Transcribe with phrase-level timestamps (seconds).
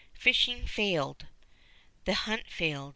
[0.15, 1.27] Fishing failed.
[2.05, 2.89] The hunt failed.